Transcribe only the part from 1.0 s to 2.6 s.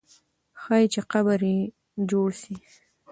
قبر یې جوړ سي.